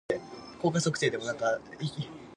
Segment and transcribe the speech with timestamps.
[0.09, 1.19] ルーモス光よ